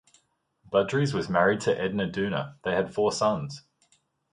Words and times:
Budrys 0.73 1.13
was 1.13 1.29
married 1.29 1.61
to 1.61 1.79
Edna 1.79 2.07
Duna; 2.09 2.55
they 2.63 2.73
had 2.73 2.91
four 2.91 3.11
sons. 3.11 3.61